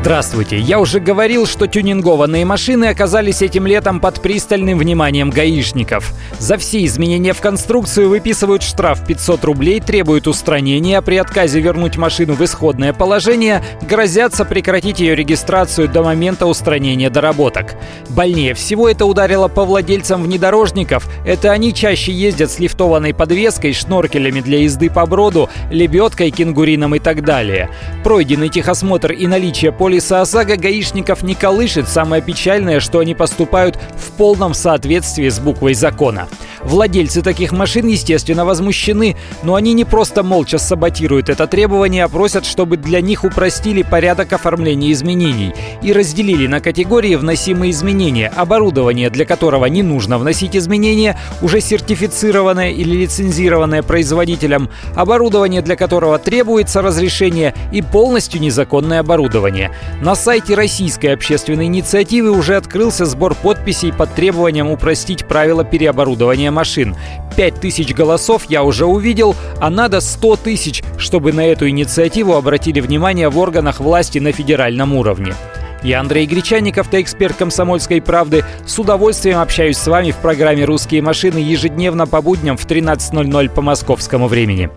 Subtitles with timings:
[0.00, 0.58] Здравствуйте.
[0.58, 6.14] Я уже говорил, что тюнингованные машины оказались этим летом под пристальным вниманием гаишников.
[6.38, 11.98] За все изменения в конструкцию выписывают штраф 500 рублей, требуют устранения, а при отказе вернуть
[11.98, 17.74] машину в исходное положение грозятся прекратить ее регистрацию до момента устранения доработок.
[18.08, 21.10] Больнее всего это ударило по владельцам внедорожников.
[21.26, 27.00] Это они чаще ездят с лифтованной подвеской, шноркелями для езды по броду, лебедкой, кенгурином и
[27.00, 27.68] так далее.
[28.02, 31.88] Пройденный техосмотр и наличие полиса ОСАГО гаишников не колышет.
[31.88, 36.28] Самое печальное, что они поступают в полном соответствии с буквой закона.
[36.64, 42.44] Владельцы таких машин, естественно, возмущены, но они не просто молча саботируют это требование, а просят,
[42.44, 49.24] чтобы для них упростили порядок оформления изменений и разделили на категории вносимые изменения, оборудование, для
[49.24, 57.54] которого не нужно вносить изменения, уже сертифицированное или лицензированное производителем, оборудование, для которого требуется разрешение
[57.72, 59.70] и полностью незаконное оборудование.
[60.02, 66.96] На сайте Российской общественной инициативы уже открылся сбор подписей под требованием упростить правила переоборудования машин.
[67.36, 73.28] 5000 голосов я уже увидел, а надо 100 тысяч, чтобы на эту инициативу обратили внимание
[73.28, 75.34] в органах власти на федеральном уровне.
[75.82, 78.44] Я Андрей Гречанников, ты эксперт «Комсомольской правды».
[78.66, 83.62] С удовольствием общаюсь с вами в программе «Русские машины» ежедневно по будням в 13.00 по
[83.62, 84.68] московскому времени.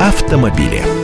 [0.00, 0.97] Автомобили.